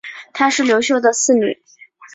[0.33, 1.61] 她是刘秀的四女。